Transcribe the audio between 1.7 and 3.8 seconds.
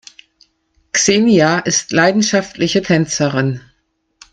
leidenschaftliche Tänzerin.